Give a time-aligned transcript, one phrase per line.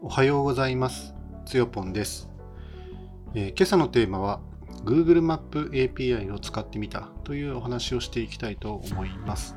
[0.00, 1.14] おはようございます。
[1.44, 2.28] つよぽんです、
[3.34, 4.40] えー今朝のテーマは
[4.84, 9.56] Google マップ API を使ってみたというお話をしていきたいと思います。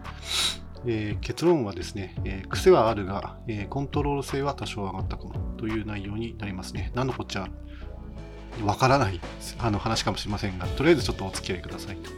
[0.87, 6.91] えー結論はですね、えー癖はあるが、えコントロール性は多少上がったかもという内容になりますね。
[6.95, 7.47] 何のこっちゃ
[8.65, 9.21] わからない
[9.59, 12.09] あの話かもしれませんが、とりあえずちょっとお付き合いくださいと。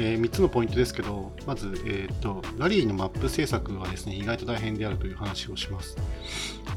[0.00, 5.96] え3つのポイントですけど、まず、えーと、ラリーのマップ制作はですね、意外と大変であるという話をします。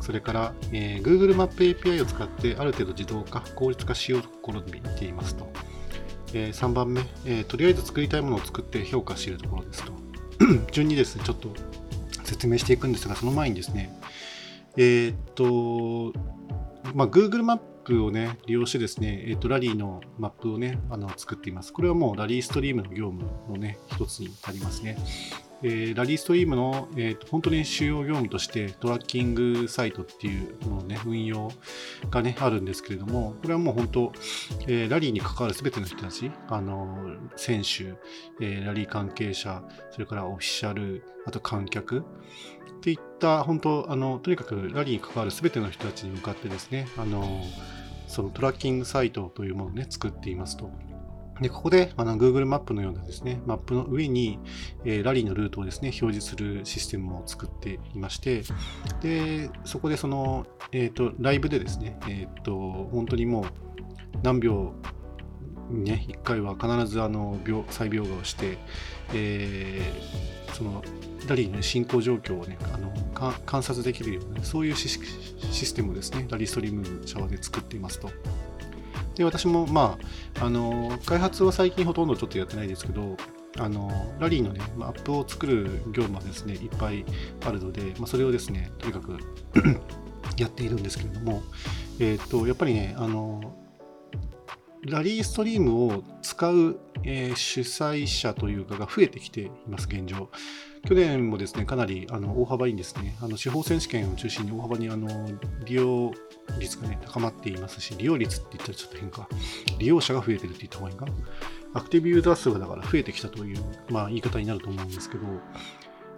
[0.01, 5.47] それから、えー Google マップ API を使ってある程度自動化、効率化しようと試みていますと。
[6.33, 9.93] えー3番目、えーとりあえず作りたいものを作って評価しているところですと。
[10.73, 11.53] 順にですね、ちょっと
[12.23, 13.95] 説明していくんですが、その前にですね、
[14.77, 16.11] えっと、
[16.95, 21.73] まあ、Google マップをね、利用してですね、えーと、ラリーのマップをね、あの作っています。
[21.73, 24.97] これはもうラリーストリームの業務のね、一つになりますね。
[25.63, 31.51] えーラリーストリームの、えーと本当に主要業務としてトラッキングサイトっていうのの、ね、運用
[32.09, 34.11] が、ね、あるんですけれども、これはもう本当、
[34.67, 36.97] えーラリーに関わるすべての人たち、あの
[37.35, 37.93] 選手、
[38.43, 42.03] えーラリー関係者、それからオフィシャル、あと観客
[42.81, 47.43] っていった、本当、あのとにかくラリーに関わるすべての人たちに向かってですね、あの
[48.07, 50.71] そのトラッキングサイトというものを、ね、作っていますと。
[51.39, 54.39] で、ここであの Google マップのようなですね、マップの上に、
[54.83, 58.41] えーラリーのルートをですね、表示するシステムを作っていまして、
[59.01, 62.55] で、そこでその、えっ、と、ライブでですね、えっ、と、
[62.91, 63.45] 本当にもう
[64.23, 64.73] 何秒
[65.69, 68.57] にね、1回は必ずあの秒再描画をして、
[69.13, 70.83] えーその
[71.27, 72.91] ラリーの進行状況をね、あの
[73.45, 78.11] 観察できるような、そういうシステムをですね、ラリーストリーム社はで作っていますと。
[79.15, 79.97] で、私も、ま
[80.39, 83.17] あ、あの、開発は最近ほとんどちょっとやってないですけど、
[83.57, 87.05] あの、ラリーのね、マップを作る業務はですね、いっぱい
[87.45, 89.17] あるので、まあ、それをですね、とにかく
[90.37, 91.41] やっているんですけれども、
[91.99, 93.55] えっ、と、やっぱりね、あの、
[94.83, 100.29] ラリーストリームを使う、えー主催者というかが増えてきています、現状。
[100.87, 105.07] 去年もですね、かなりあの大幅にですね、あの司法選手権を中心に大幅にあの
[105.65, 106.11] 利用
[106.59, 109.29] 率が、ね、高まっていますし、利用率って言ったらちょっと変か、
[109.77, 111.05] 利用者が増えてるって言った方がいいか。
[111.73, 115.23] アクティブユーザー数がだから増えてきたという、まあ、言い方になると思うんですけど、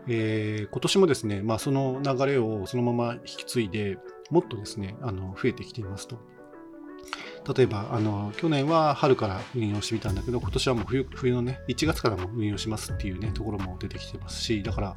[0.08, 3.98] えー今年もですね、まあ、その流れをそのまま引き継いで、
[4.32, 6.18] もっとですね、あの増えてきていますと。
[7.56, 14.96] 例えば、あの去年は春から運用してみたんだけど、今年はもう冬冬のね、1月からも運用しますっていうね、ところも出てきてますし、だから、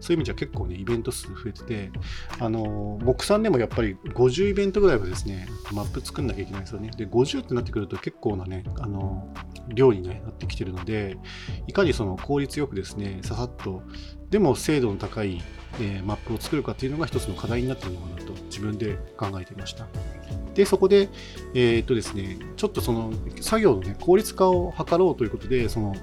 [0.00, 1.90] そういう意味じゃ結構ね、イベント数増えてて、
[2.38, 6.90] あの、僕さんでもやっぱり50イベントぐらいはですね、マップ作んなきゃいけないですよね。
[6.96, 9.32] で、50ってなってくると結構なね、あの、
[9.68, 11.18] 量に、ね、なってきてるので、
[11.66, 13.82] いかにその効率よくですね、ささっと、
[14.30, 15.42] でも精度の高い、
[15.80, 19.86] えーマップを作るかっていうのが一つの課題になっているのかなと自分で考えていました。
[20.54, 21.08] で、そこで、
[21.54, 25.94] えーっとですね、ちょっとその作業の、ね、効率化を図ろうということで、その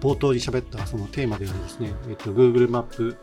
[0.00, 3.16] 冒頭に喋ったそのテーマであるですね、えっと Google マップ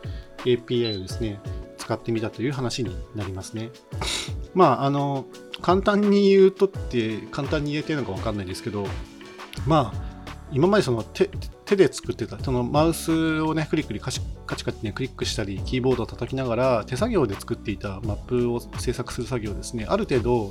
[0.44, 1.40] API をですね、
[1.78, 3.70] 使ってみたという話になりますね。
[4.54, 5.26] まあ、あの、
[5.62, 8.86] 簡単に言うとって、簡単に言えてるのかわかんないですけど、
[9.66, 11.30] まあ、今までその手
[11.66, 20.50] 手で作ってた、そのマウスをね、クリクリカチカチカチね、クリックしたり、キーボードを叩きながら、手作業で作っていたマップを制作する作業ですね、ある程度、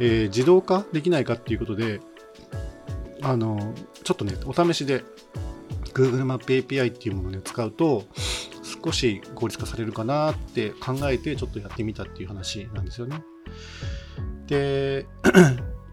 [0.00, 2.00] えー自動化できないかっていうことで、
[3.22, 5.04] あの、ちょっとね、お試しで
[5.94, 8.04] Google マップ API っていうものを、ね、使うと、
[8.84, 13.22] 少し効率化されるかなって考えて、ちょっとやってみたっていう話なんですよね。
[14.46, 15.06] で、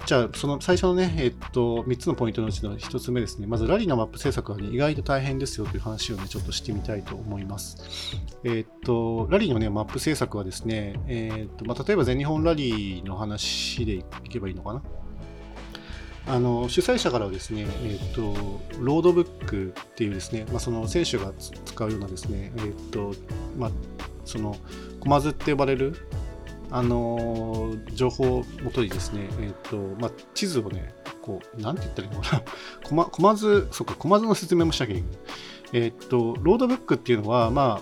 [0.07, 3.45] じゃあ、その最初のね、えっと、3つのポイントのうちの1つ目ですね。
[3.45, 8.16] まず、ラリーのマップ制作は、ね、意外と大変ですよという話をね、ちょっとしてみたいと思います。
[8.46, 14.81] えっと、ラリーのね、マップ制作はですね、えっと、まあ、例えば全日本ラリーの話でいけばいいのかな。
[16.29, 18.35] あの主催者からはですね、えっと
[18.81, 23.13] ロードブックっていうですね、まあ、その選手が使うようなですね、えっと
[23.57, 23.72] まあ、
[24.25, 24.57] その
[25.00, 25.96] 駒図って呼ばれる
[26.72, 32.43] あの情報をもとにですね、えっとまあ、地図をね、こう、なんて言ったらいいのかな、
[32.84, 35.11] 駒駒図、そうか、駒図の説明もしなきゃいけない。
[35.73, 37.81] えっと、ロードブックっていうのは、ま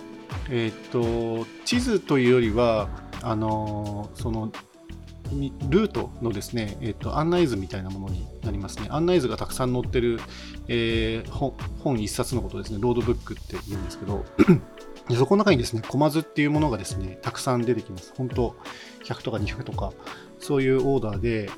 [0.50, 2.88] えっと、地図というよりは、
[3.22, 4.52] あのその
[5.68, 8.86] ルートのですね、えっと案内図みたいなものになりますね。
[8.90, 10.20] 案内図がたくさん載ってる、
[10.68, 14.24] えー本本一冊のことですね、ロードブックって言うんですけど、
[15.08, 18.12] でそこの中にですね、コマズっていうものがですね、たくさん出てきます。
[18.16, 18.56] 本当
[19.04, 19.92] 100とか200とか、
[20.38, 21.48] そういうオーダーで、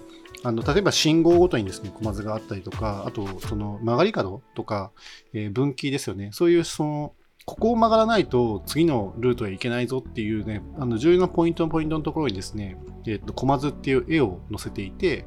[0.44, 4.92] あの例えば信号ごとにですね、コマズがあったりとか、あと、その曲がり角とか、
[5.32, 6.30] えー分岐ですよね。
[6.32, 7.12] そういうその
[7.44, 12.76] ここを曲がらないと次のルートへ行けないぞっていうね、あの重要なポイントのポイントのところにですね、
[13.06, 15.26] えっと、コマ図っていう絵を載せていて、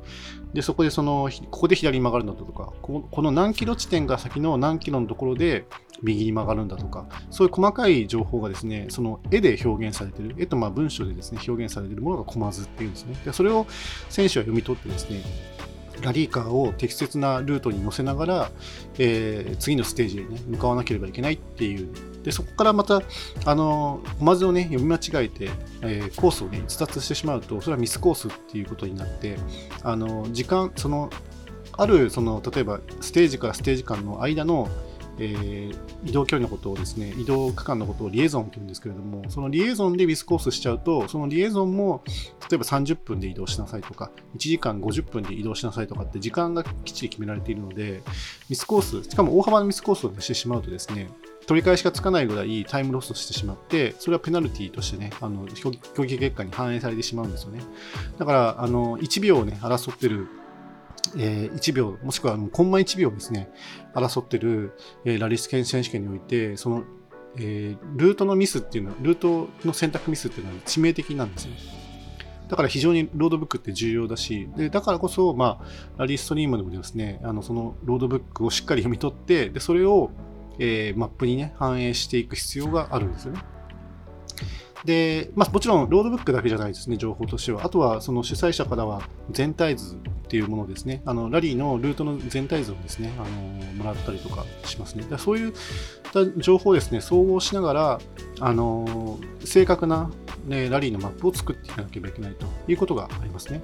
[0.53, 5.65] で、そこでその、ここで左に曲がるんだとか、この何キロ地点が先の何キロのところで
[6.03, 13.15] 右に曲がるんだとか、そういう細かい情報がですね、その絵で表現されている、絵とまあ文章でですね、表現されているものがコマ図っていうんですね。
[13.25, 13.65] で、それを
[14.09, 15.21] 選手は読み取ってですね、
[16.01, 18.51] ラリーカーを適切なルートに乗せながら、
[18.97, 21.89] えー、次のステージへ、ね、向かわなければいけないっていう。
[22.23, 23.01] でそこからまた
[23.45, 25.49] あのコマ図をね読み間違えて、
[25.81, 29.37] えー、コースをね逸脱してしまうとそれはミスコースっていうことになって
[29.81, 31.09] あの時間その
[31.77, 34.69] あるその例えばステージからステージ間の間の
[35.19, 42.03] えー、移動距離のことをですね、移動区間のことをリエゾンというんですけれども、そのリエゾンでウィスコースしちゃうと、そのリエゾンも、
[42.49, 48.01] 例えば30分で移動しなさいとか、1時間50分で移動しなさいとかって時間がきっちり決められているので、
[48.49, 51.09] ミスコース、しかも大幅なミスコースをしてしまうとですね、
[51.47, 55.71] 取り返しがつかないぐらいタイムロスしてしまって、それはペナルティとしてね、あの競
[56.05, 57.61] 技結果に反映されてしまうんですよね。
[58.17, 60.27] だから、あの1秒をね、争ってる
[61.17, 63.49] えー、1秒、もしくはコンマ1秒ですね、
[63.93, 64.73] 争ってる、
[65.05, 66.83] えー、ラリスケン選手権において、その、
[67.37, 71.57] えー、ルートのミスっていうのは、ルートの選択ミスっていうのは致命的なんですね。
[72.51, 80.11] だから非常にロードブックって重要だし、でだからこそ、まあ、ラリーストリームでもですね、あのそのロードブックをしっかり読み取って、でそれを、
[80.59, 83.39] えー、マップにね、反映していく必要があるんですよね。
[84.85, 87.65] で、まあ、もちろんロードブックだけじゃないですね、情報としては。
[87.65, 89.97] あとはその主催者からは全体図っ
[90.27, 95.05] ていうものですね、あのラリーのルートの全体図をですね、あのもらったりとかしますね。
[95.17, 95.53] そういっ
[96.13, 97.99] た情報をですね、総合しながら、
[98.39, 100.09] あの正確な、
[100.47, 103.61] ね、ラリーのマップを作っていかなければいけないということがありますね。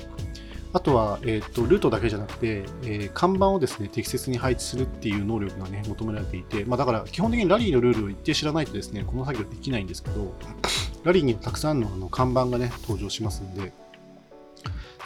[0.78, 10.36] あとは、えーと、ルートだけじゃなくて、えー、看板をですね適切に配置するっていう能力が、ね、求められていて、まあ、だから基本的にラリーのルールを一定知らないとですねこの作業できないんですけど、
[11.04, 13.74] ラリーにはたくさんのあの看板がね、登場しますんで、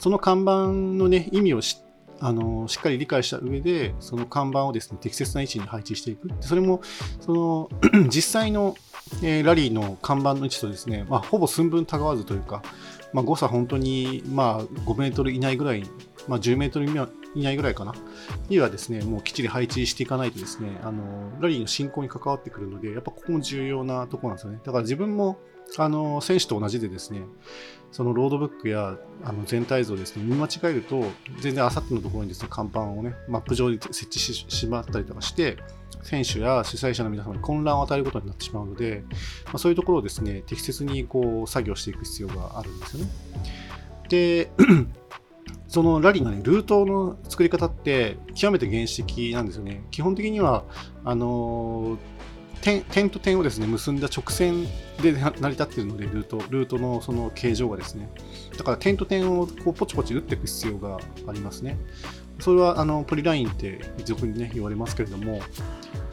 [0.01, 1.77] その看板のね、意味をし
[2.19, 6.29] あのしっかり理解した上で、その看板をですね、適切な位置に配置していく。
[6.41, 6.81] それも、
[7.21, 7.69] その
[8.13, 8.75] 実際の、
[9.23, 12.61] えー、ラリーの看板の位置とですね、まあ、ほぼ寸分たがわずというか、
[13.13, 15.83] まあ、誤差本当に、まあ、5メートル以内ぐらい、
[16.27, 16.87] まあ、10メートル
[17.35, 17.93] 以内ぐらいかな、
[18.49, 24.59] にはですね、もうきっちり配置していかないとですね、あのラリーの進行に関わってくるので、やっぱここも重要なところなんですよね。
[24.63, 25.39] だから自分も
[25.77, 27.23] あの選手と同じでですね、
[27.91, 31.03] そのロードブックやあの全体像ですね、見間違えると、
[31.39, 35.57] 全然あさってのところにですね、看板をね、マップ上に設置してしまったりとかして、
[36.03, 39.03] 選手や主催者の皆様に混乱を与えることになってしまうので、
[39.45, 43.11] まあ、そういうところをですね、適切にこう作業していく必要があるんですよね。
[44.09, 44.51] で、
[45.67, 49.85] そのラリーの、ね、ルートの作り方って極めて原始的なんですよね。
[49.91, 50.65] 基本的には、
[51.05, 51.97] あの
[52.61, 54.65] 点点と点をですね結んだ直線
[55.01, 58.09] で成り立っているので、ルートルートのその形状がですね。
[58.57, 61.77] だから点と点をこうポチポチ打っていく必要がありますね。
[62.41, 65.39] それはあのポリラインって俗にね言われますけれども、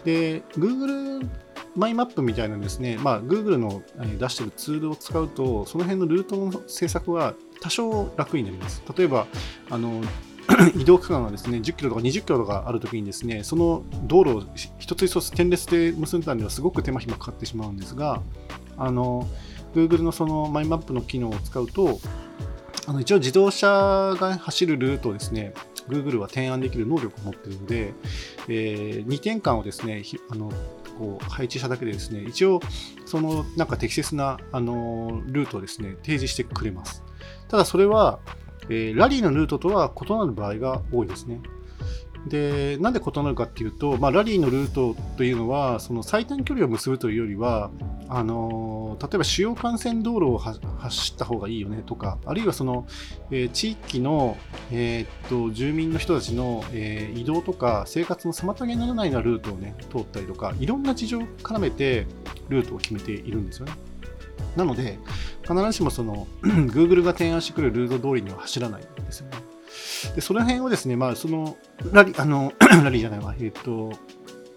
[0.04, 1.28] で、Google
[1.74, 3.82] マイマップみたいなですね、まあ、Google の
[4.18, 8.82] 出してるツールを使うと、その辺のルートの制作は多少楽になります。
[8.96, 9.26] 例えば、
[9.70, 10.02] あの
[10.76, 14.44] 移動区間がですね10キロとか20キロとかあるときにですねその道路を
[14.78, 18.22] 一つ一つ点列で結んだにはすごく手間暇かかってしまうんですが
[18.78, 19.28] あの
[19.74, 22.00] Google のそのマイマップの機能を使うと
[22.86, 25.52] あの一応自動車が走るルートをですね
[25.88, 27.92] Google は提案できる能力を持っているので、
[28.48, 30.52] えー、2点間をですねあの
[30.98, 32.60] こう配置しただけでですね一応
[33.06, 37.02] そのなんか適切なあのルートをですね提示してくれます
[37.48, 38.20] ただそれは
[38.70, 41.40] えー、ラリーのルートとは異なる場合が多いですね。
[42.26, 47.70] で、なんで異なるかっていうと、まあ、ラリーのルートというのは、その最短距離を結ぶというよりは、
[48.10, 52.86] あの例えば主要幹線道路を走った方がいいよねとか、あるいはその、
[53.30, 54.36] えー、地域の、
[54.72, 62.06] えー、っと住民の人たちの、えー、移動とか生活の妨げにならないようなルートをね、通ったりとか、いろんな事情を絡めて
[62.48, 63.72] ルートを決めているんですよね。
[64.56, 64.98] なので、
[65.42, 69.47] 必ずしもその Google が提案してくるルート通りには走らないんですよね。
[70.14, 71.56] で、その辺をですね、まあ、その、
[71.92, 73.92] ラリ、あの、 ラリーじゃないわ、えっ、ー、と、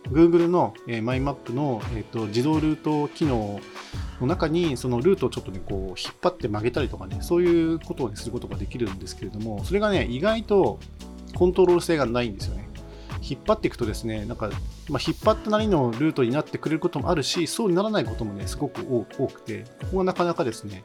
[0.10, 3.60] Google の、えー、マイマップの、えーと、自動ルート機能
[4.19, 10.79] の中に、そのルートをちょっとね、こう、引っ張って曲げたりとかね、そういうことを、ね、することができるんですけれども、それがね、意外と
[11.36, 12.71] コントロール性がないんですよね。
[13.21, 14.50] 引っ張っていくとですね、なんか、
[14.89, 20.83] まあ、引っ張ったなりのルートになってくれることもあるし、そうにならないこともね、すごく多くて、ここがなかなかですね、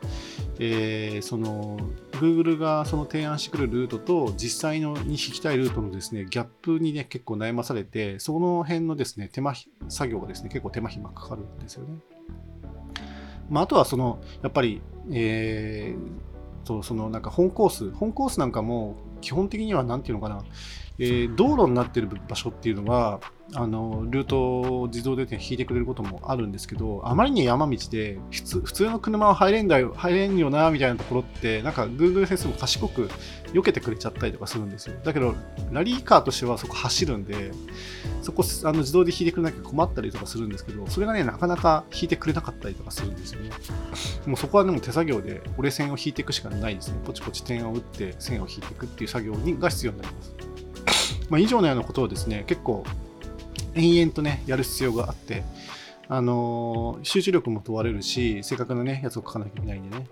[0.58, 1.78] えー、その
[2.12, 9.54] Google がその提案してくるルートと実際のに引きたいルートのですねギャップにね結構悩まされてその辺のですね手間
[9.88, 11.94] 作業がですね結構手間暇かかるんですよね。
[13.48, 14.82] まあ、あとはそのやっぱり、
[15.12, 20.44] えー、とそのなんか本コース本コースなんかも基本的には何て言うのかな
[20.98, 23.20] えー、道路になってる場所っていうのは
[23.54, 33.08] あのルートを自動で、引いてくれることもあるんですけどあまりに山道で普通普通の車は入れんだよ入れんよなみたいなところってなんか Google 先生も賢く
[33.52, 34.96] 避けてくれちゃったりとかするんですよ。
[35.04, 35.34] だけど
[35.70, 37.52] ラリーカーとしてはそこ走るんで
[38.22, 43.50] そこあの自動で引いてくれなきゃ困ったりとかするんですけどそれがねなかなか引いてくれなかったりとかするんですよね。
[44.26, 46.98] もうそこはでも手作業で折れ線を引いていくしかないですね。
[47.04, 50.34] ポチポチ点を打って線を引いていくっていう作業にが必要になります。
[51.28, 52.84] まあ、以上のようなことをですね、結構
[53.76, 55.44] 延々とね、やる必要があって、
[56.08, 60.06] あのー、集中力も問われるし、正確なね、やつを書かなきゃいけないんでね。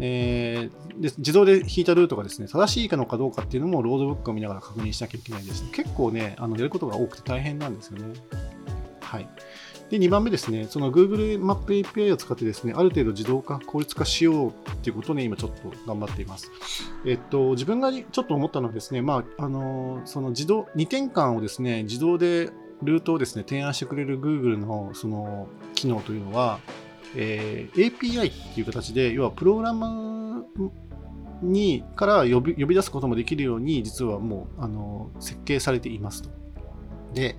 [0.00, 8.14] えー、で自動で引いたルートがですね正しいかのかどうかっていうのもロードブックを見ながら確認しなきゃいけないです、ね、結構ねあのやることが多くて大変なんですよね。
[9.00, 9.28] はい、
[9.90, 14.52] で、2番目ですね、その Google マップ API を使ってですね、ある程度自動化、効率化しようっ
[14.82, 16.50] ていうことをね、今ちょっと頑張っています。
[17.06, 22.50] えっと、自分がちょっと思ったのはですね、まあ、あの、その自動、2点間をですね、自動で
[22.82, 26.60] ルートをですね、提案してくれる Google のその機能というのは、
[27.16, 30.46] えー、API っていう形で、要はプログラム
[31.42, 36.30] にから呼び呼び出すこともできるように、実はもうあの設計されていますと。
[37.14, 37.36] で、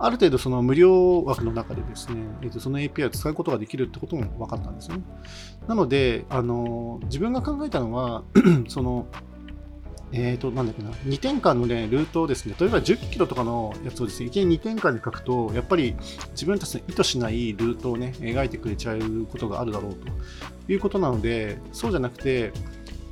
[0.00, 5.04] ある程度その無料枠の中でですね、えー、とその API を使うことができるってことも分かったんですよね。
[5.66, 8.22] なので、あの自分が考えたのは、
[8.68, 9.06] その、
[10.12, 15.94] えっ、ー、と、なんだっけな、2点間のね、ルートをですね、例えば10キロとかのやつをですね、いきなり2点間で書くと、やっぱり
[16.30, 22.52] 自分たちの意図しないルートをね、描いてくれちゃうことがあるだろうということなので、そうじゃなくて、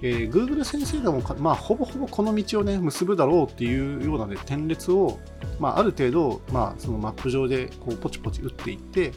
[0.02, 5.18] えー、Google 先生でもまあ、ほぼほぼこの道を、ね、結ぶだろうっていうような、ね、点列を、
[5.58, 9.12] まあ、ある程度、まあ、そのマップ上でこうポチポチ打っていって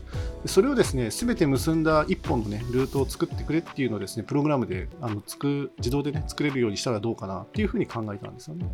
[0.45, 8.65] それをですね全て結んだ1本の、ね、ルートを作ってくれっていうのをですねプログラムであのつく自動で、ね、作れるようにしたらどうかなっていうふうに考えたんですよね。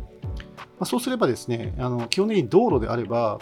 [0.78, 3.38] まあ、そうすればですねあの基本的に道路であれば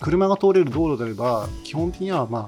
[0.00, 2.46] 車が通れる道路であれば基本的には、まあ、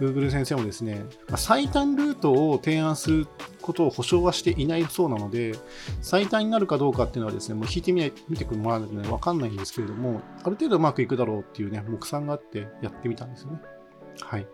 [0.00, 1.04] Google 先生もですね、
[1.36, 3.26] 最短ルートを提案する
[3.60, 5.54] ことを保証はしていないそうなので、
[6.00, 13.60] 最短になるかどうかっていうのはですね、もう引いてみ見てもらうので、わかんないんですけれども、ある程度うまくいくだろうっていうね、目算があってやってみたんですよね。
[14.22, 14.46] はい。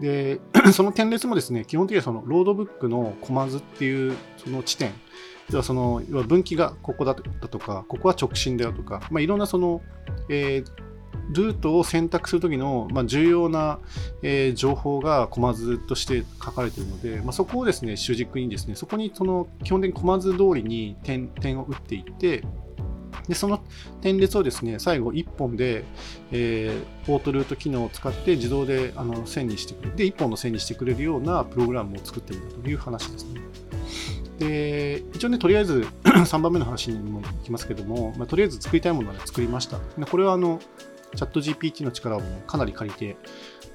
[0.00, 0.40] で、
[0.74, 4.92] その点列もですね、基本的にはそのロードブックのコマ図っていうその地点、
[5.50, 9.82] ではその分岐がここだとか、ここは直進だよとか、まあ、いろんなその、
[10.28, 10.83] えー、
[11.30, 13.78] ルートを選択するときの、まあ、重要な、
[14.22, 22.44] えー、情報がコマ図として書かれているので、まあ、そこをですね主軸にですねそこにその基本的にコマ図通りに点点を打っていって
[23.28, 23.62] でその
[24.02, 25.84] 点列をですね最後1本で、
[26.30, 33.40] えー、オートルート機能を使って自動であの線にしてくれで1本の線にしてくれるようなプログラムを作ってみたという話ですね。
[34.38, 39.78] で一応ね、とりあえず 3番目の話にも行きますけども、まあ、とりあえず作りたいものは、ね、作りました。
[39.96, 40.60] でこれはあの
[41.14, 43.16] チャット GPT の力を、ね、かなり借りて、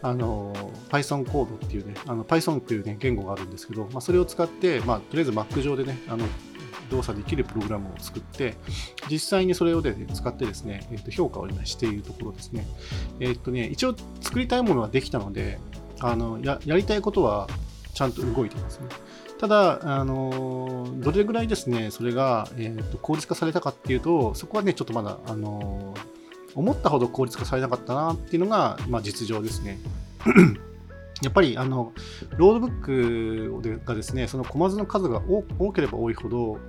[0.01, 0.53] あの
[0.89, 6.25] Python コードっていうね、あの Python っていう、ね、言語があるんですけど、まあ、それを使って、まあ、とりあえず Mac 上でね、あの
[6.89, 8.55] 動作できるプログラムを作って、
[9.09, 12.65] 実際にそれを、ね、使ってですね、えー、と評価を、ね、しているところですね。
[13.19, 15.59] えっ、とね、一応作りたいものはできたので、
[15.99, 17.47] あのややりたいことは
[17.93, 18.87] ちゃんと動いてますね。
[19.39, 25.93] ただ、あのどれぐらいですね、それが、えーと、効率化されたかっていうと、そこはね、ちょっとまだ、あの
[26.55, 29.79] 思ったほど効率化されなかったなっていうのが、まあ、実情ですね。
[31.21, 31.91] やっぱりあの
[32.37, 32.81] ロードブッ
[33.81, 36.59] クがですね、そのコマ図の数が多ければ多いほど、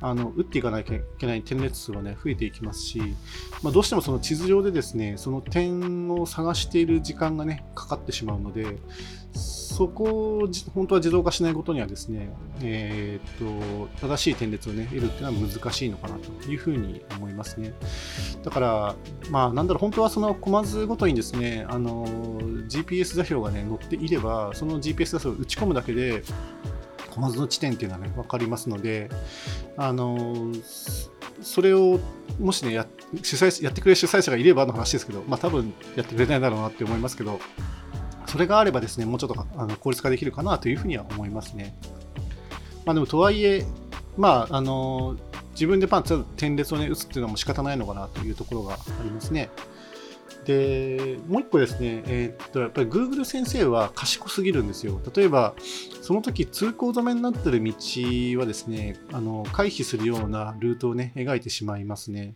[0.00, 3.00] あの打っていかなきゃいけない点列数はね、増えていきますし、
[3.62, 8.78] まあ、どうしてもその地図上でですね、その点を探している時間がね、かかってしまうので、
[9.32, 10.04] そこ
[10.38, 12.30] を本当は自動化しないことにはですね、
[12.62, 17.72] えー、っと正しい点列をね、得るっていうのは難しいのかなというふうに思いますね。
[18.42, 18.94] だから、
[19.30, 22.06] まあ、なんだろう、本当はそのコマ図ごとにですね、あの
[22.68, 26.22] GPS 座標がね、載っていれば、その GPS 座標を打ち込むだけで、
[27.10, 29.08] コマ図の地点っていうのはね、分かりますので、
[29.76, 30.52] あの
[31.42, 32.00] それを
[32.38, 32.86] もしねや
[33.22, 37.40] 主催やってくれる主催者がいればの話ですけど、まあ多分やってくれないだろうなって思いますけど、
[38.30, 41.74] それがあればですね、もうちょっとあの効率化できるかなというふうには思いますね。
[42.84, 43.66] まあ、でもとはいえ、
[44.16, 45.16] まあ、あの
[45.54, 49.50] 自分でパンツ点列を、ね、打つっていうのも仕方ないのかなというところがありますね。
[50.50, 55.00] で、もう一個ですね、えー、っと、やっぱり Google 先生は賢すぎるんですよ。
[55.14, 55.54] 例えば、
[56.02, 57.72] その時通行止めになってる道
[58.40, 62.34] はですね、あの、回避するようなルートをね、描いてしまいますね。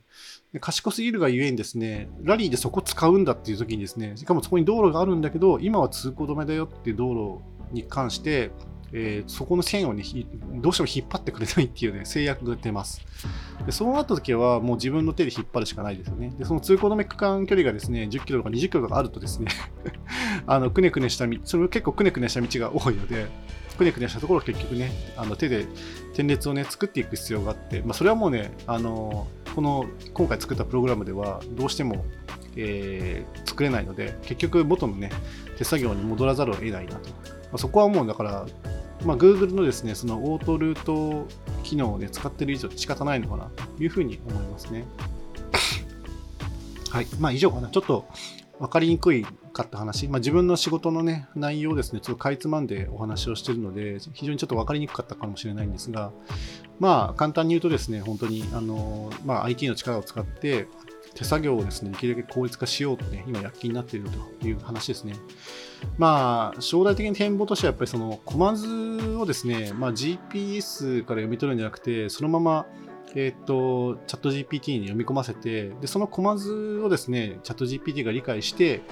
[0.52, 8.52] で賢すぎるがゆえにですね、ラリーでそこ使うんだっていう時にですね、しかもそこに道路があるんだけど、今は通行止めだよっていう道路に関して、
[8.96, 10.04] えー、そこの線をね、
[10.62, 13.04] どうしても引っ張ってくれないっていうね、制約が出ます。
[13.66, 16.32] でそうなった時は、もう自分の手で引っ張るしかないですよね。
[16.38, 19.48] で、その通行止め区間距離がですね、10キロとか20キロとかあるとですね
[20.46, 23.26] あの、くねくねした道、それ結構くねくねした道が多いので、
[23.76, 25.66] くねくねしたところを結局ね、あの手で
[26.14, 32.04] 点列をね、作っていく必要があって、まあ、それはもうね、あの、この、今回作ったプログラムでは、どうしても、
[32.56, 35.10] えー、作れないので、結局元のね、
[35.58, 37.10] 手作業に戻らざるを得ないなと。
[37.10, 38.46] まあ、そこはもうだから、
[39.04, 41.26] まあ、Google のですね、そのオートルート
[41.62, 44.84] 機能を、ね、使ってる以上仕方ないのかなというふうに思いますね。
[46.90, 47.06] はい。
[47.18, 47.68] まあ以上かな。
[47.68, 48.06] ちょっと
[48.58, 56.12] 分かりにくいかった話、まあ、自分の仕事のね、内容ですね、ちょっとかいつまんでお話をしているので、非常にちょっと分かりにくかったかもしれないんですが、
[56.78, 60.66] まあ簡単に言うとですね、本当にあの、まあ、IT の力を使って、
[61.14, 64.08] 手作業をですね、できるだけ効率化しようとね、今躍起になっている
[64.40, 65.14] という話ですね。
[65.98, 68.66] まあ、将来的に展望としてはやっぱりその、コマ図
[69.16, 72.66] をですね、まあ、GPS から読み取るんじゃなくて、そのまま、
[73.14, 78.82] えっ、と、チャット GPT に読み込ませて、で、そのコマ図をですね、チャット GPT が理解して、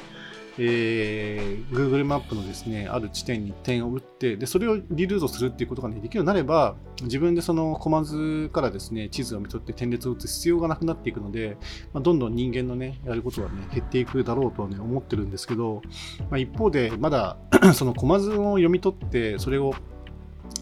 [0.59, 11.57] えー、Google マップのですね、ある地点に点を打って、で、それをリルートするっていうことが、ね、できるようになれば、自分でそのコマ図からですね、地図を見取って点列を打つ必要がなくなっていくので、
[11.93, 15.83] まあ、どんどん人間のね、やることはね、減っていくだろうとはね、思ってるんですけど、
[16.31, 17.37] まあ、一方で、まだ
[17.75, 19.75] そのコマ図を読み取って、それを、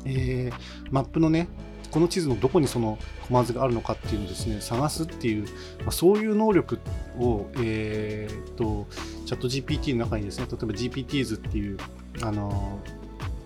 [0.05, 1.49] えー、マップのね、
[1.91, 5.45] この地図のどこにそのコマ図があるのかっていうのをですね、探すっていう、
[5.81, 6.79] まあ、そういう能力
[7.19, 8.87] を、えー、と、
[9.27, 11.79] チャット GPT の中にですね、例えば GPTs っていう、
[12.23, 12.81] あの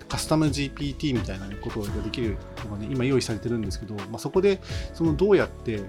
[0.08, 4.60] カスタム GPT みたいな、ことができるのがね、今用意されてるんですけど、まあ、そこで
[4.92, 5.80] そのどうやって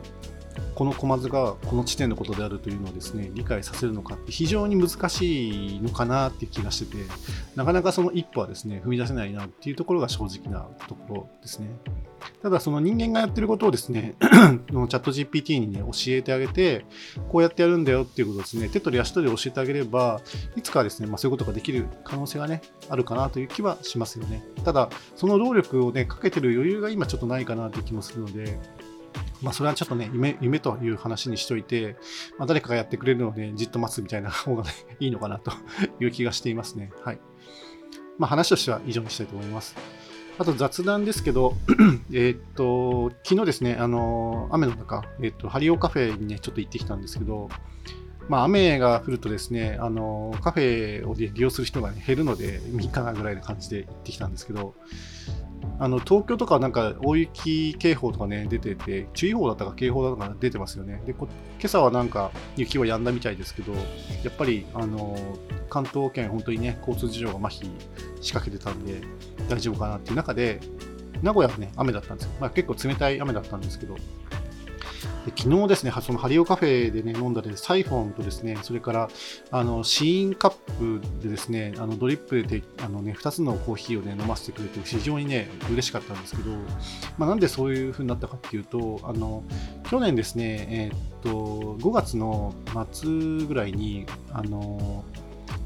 [0.76, 7.04] このコマ図がこの地点のことであるというのをですね理解させるのかって非常に難しいのかなっていう気がしてて
[7.56, 11.70] なかなかその一歩はですね踏み出せないなっていうところが正直なところですね。
[12.42, 16.86] ただその人間がやってることをですね、 チャット GPT にね、教えてあげて、
[17.30, 20.22] こうやってやるんだよっていうことをですね、手取り足取り教えてあげれば、
[20.56, 24.44] いつかはですね、まあ、そういうことができる可能性がね、あるかなという気はしますよね。
[24.64, 28.60] ただ、その労力をね、かけてる余裕が今ちょっとないかなという気もするので、
[29.42, 31.96] まあ、それはちょっとね、夢、夢という話にしといて、
[32.38, 35.52] まあ、誰かがやってくれるので、じっと待つみたいな 方が、ね、いいのかなと
[36.00, 36.92] いう気がしていますね。
[37.04, 37.20] はい。
[38.18, 39.76] まあ、話としては以上にしたいと思います。
[40.38, 41.56] あと雑談ですけど、
[42.14, 47.50] えっと、昨日ですね、あの、雨の中、えっと、ハリオカフェにね、ちょっと行ってきたんですけど、
[48.28, 54.74] まあ、雨が降るとですね、あの、カフェを利用する人が、ね、減るので、いいかなぐらいな感じで行ってきたんですけど、
[55.78, 61.02] あの東京とかなんか大雪警報とかね出てて注意報だったか警報だったか出てますよね。
[61.06, 61.28] で今
[61.64, 63.80] 朝はなんか雪は止んだみたいですけどや
[64.30, 65.18] っぱりあの
[65.70, 67.70] 関東圏本当にね交通事情が麻痺
[68.22, 69.02] 仕掛けてたんで
[69.50, 70.60] 大丈夫かなっていう中で
[71.22, 73.96] 名古屋はね雨だったんですよ、まあ、結構冷たい雨だったんですけど
[75.38, 79.10] 昨日ですね、そのハリオカフェでね、飲んだで、サイフォンとですね、それから、
[79.52, 86.52] あの、シーンカップでですね、あの、ドリップで、あのね、2つのコーヒーをね、飲ませてくれて、非常にね、嬉しかったんですけど、
[87.18, 89.44] まあ、なんでそういう風になったかっていうと、あの、
[89.90, 92.54] 去年ですね、えー、っと、5月の
[92.92, 95.04] 末ぐらいに、あの、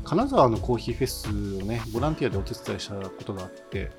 [0.10, 3.92] 金沢のコーヒーフェスをね、ボランティアでお手伝いしたことがあって、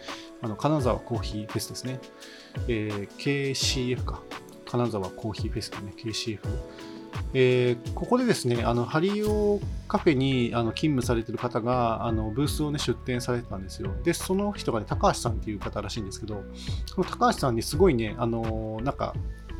[0.43, 2.01] あの金沢コーヒーフェスですね、
[2.66, 4.21] えー、KCF か、
[4.70, 6.38] 金沢コーヒーフェスタね、KCF。
[7.35, 13.92] えー、ここでですね、あのハリオカフェにあの勤務されてる方があのブースを、ね、出店されてたんですよ。
[14.04, 16.44] で、その人がね、高橋さんっていう方らしいんですけど、
[16.94, 19.14] この高橋さんにすごいね、あのなんか、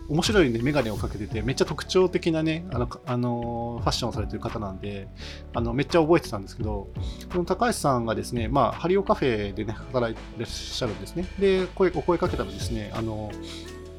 [0.09, 5.09] 面白いね、メガネをかけてて、めっちゃ特徴的なね、あの、あのファッションをされてる方なんで、
[5.55, 6.89] あの、めっちゃ覚えてたんですけど、
[7.33, 11.27] この高橋さんがですね、まあ、ハリオカフェでね、働いてらっしゃるんですね。
[11.39, 13.31] で、声、お声かけたらですね、あの、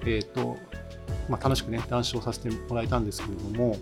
[0.05, 0.57] えっ、ー、と、
[1.29, 3.77] まあ、楽しくね、談笑させてもらえたんですけれども、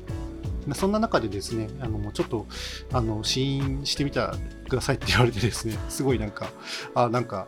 [0.74, 2.46] そんな中でですね、あのちょっと
[2.92, 4.20] あの試飲してみて
[4.68, 6.52] くださいって言われてですね、 すごいなんか、
[6.96, 7.48] あなんか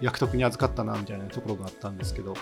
[0.00, 2.34] 役得に預かったなみたいなところがあったんですけど、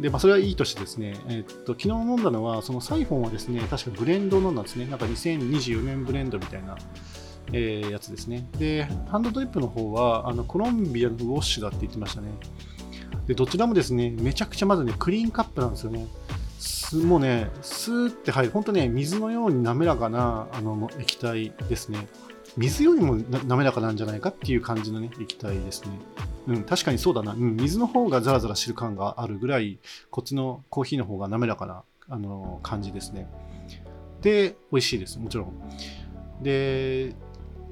[0.00, 6.76] でまあ、それはいいとしてですね、えー、っと昨日飲んだのは、そのサイフォンはですね、確かブレンド飲んだんですね、なんか2024年ブレンドみたいな。
[7.50, 8.46] えー、やつですね。
[8.58, 12.28] で、ハンドドリップの方は、あのコロンビアのウォッシュだって言ってましたね。
[13.26, 16.06] でどちらもですね、めちゃくちゃまずね、クリーンカップなんですよね。
[17.04, 22.08] もうね、スーって入る、本当ね、水のように滑らかなあの液体ですね。
[22.56, 25.90] 水よりも滑らかなんじゃないかっていう感じのね、液体ですね。
[26.48, 27.32] うん、確かにそうだな。
[27.32, 29.78] うん、水の方がザラザラしてる感があるぐらい、
[30.10, 33.28] こっちのコーヒーの方が滑らかな、あの感じですね。
[34.22, 35.52] で、美味しいです、もちろん。
[36.42, 37.14] で、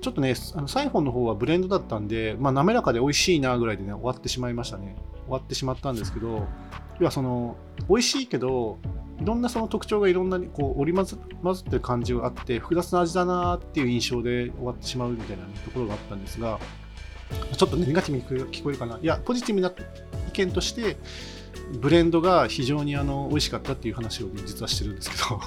[0.02, 4.94] ちょっとね、あのサイフォンの方はブレンドだったんで、まあ、滑らかで美味しいなぐらいでね、終わってしまいましたね。
[5.26, 6.46] 終わってしまったんですけど、
[6.98, 7.56] 要はその、
[7.88, 8.78] 美味しいけど、
[9.20, 16.58] いろんなその特徴がいろんなにこう織り交混ざってる感じがあって、複雑な味だなっていう印象で終わってしまうみたいな、ところがあったんですが、
[17.56, 18.98] ちょっと、ネガティブに聞こえるかな。
[19.00, 19.72] いや、ポジティブな
[20.28, 20.96] 意見として、
[21.80, 25.40] ブレンドが非常にあの美味しかったっていう話を、ね、実はしてるんですけど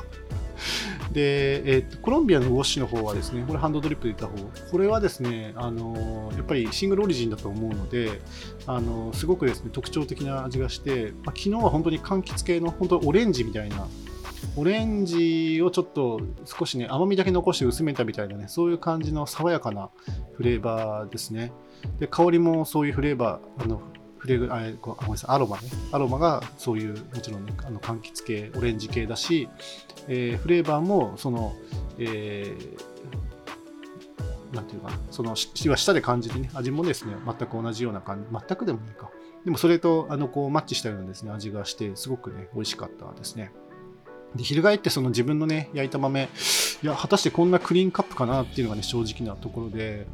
[1.12, 4.34] で、えーと、コロンビアのウォッシュの方はですね、これハンドドリップでいった方、
[4.72, 8.22] これはですね、あのやっぱりシングルオリジンだと思うので、
[8.68, 13.88] あのすごくですね特徴的な味がして、まあ、昨日は本当に柑橘系の本当オレンジみたいな、
[14.56, 19.90] オレンジをちょっと少しね、甘みだけ残して薄めたみたいなね、そういう感じの爽やかな
[20.34, 21.52] フレーバーですね。
[22.00, 23.82] で、香りもそういうフレーバー、あの
[24.20, 25.70] フレグあごめんなさいアロマね。
[25.92, 29.50] アロマがそういうもちろんねあの柑橘系オレンジ系だし、
[30.08, 31.56] えー、フレーバーもその、
[31.98, 39.10] えー、なんていうかその舌で感じるね味もですね全く同じような感じ全くでもいいか。
[39.46, 43.54] でもそれとあのこうマッチしたようなですね味がしてすごくね美味しかったですね。
[44.36, 46.30] で翻ってその自分のね焼いた豆
[46.82, 50.08] いや、果たしてこんなクリーンカップかなっていうのがね、正直なところで、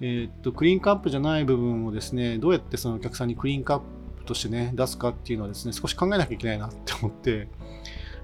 [0.00, 3.80] えー、っと、クリーンカップじゃない部分をですね、どうやってそのお客さんにクリーンカッ
[4.18, 7.48] プとしてね、出すかっていうのはですね、少し考えなきゃいけないなって思って、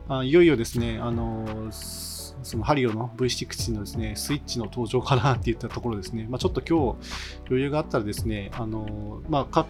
[0.09, 7.09] あいよいよですね、あのそのハリオの V6 のですね、スイッチの登場かなって言ったところですね、まあ、ちょっと今日
[7.49, 9.67] 余裕があったらですね、あのまあ、カ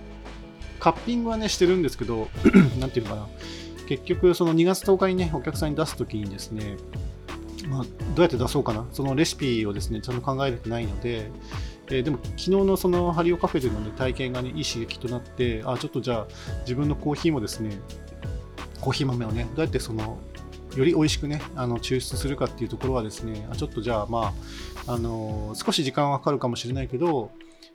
[0.81, 2.29] ッピングはね、してるんですけど、
[2.81, 3.29] なんていうのかな、
[3.87, 6.77] 結局その2月10日にね、お客さんに出すときにですね、
[7.69, 11.31] まあ、どうやって出そうかな、そのレシピをですね、ちゃんと考えれてないので、
[11.89, 16.27] えー、でも昨日のそのハリオカフェでの、ね、体験がね、いい刺激となって、あ、ちょっとじゃあ
[16.61, 17.79] 自分のコーヒーもですね、
[18.81, 20.19] コーヒー豆をね、どうやってその、
[20.77, 24.35] より美味しくね、あの抽出するかっていうところはですね、あちょっとじゃあま
[24.87, 27.31] あ、あのー、少し時間はかかるかもしれないけど、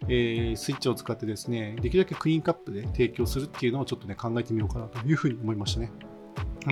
[0.08, 5.92] えー、スイッチを使ってですね、できるだけクリーンカップで提供するっていうのをちょっとね、考えてみようかなというふうに思いましたね。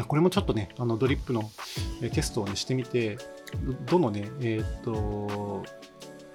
[0.07, 1.49] これもちょっとね、あのドリップの
[2.13, 3.17] テストを、ね、してみて、
[3.87, 5.63] どのね、えー、っと、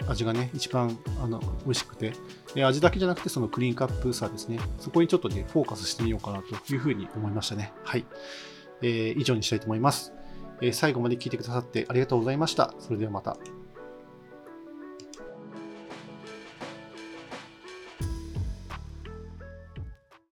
[0.09, 2.13] 味がね、一番あの美味しくて、
[2.65, 7.73] 味だけじゃなくてそのクリーンカップさですね、そこにちょっとね、フォーカスしてみようかなというふうに思いましたね。
[7.85, 8.05] はい。
[8.83, 10.13] えー、以上にしたいと思います、
[10.61, 10.73] えー。
[10.73, 12.75] 最後まで聞いてくださってありがとうございました。
[12.81, 13.37] それではまた。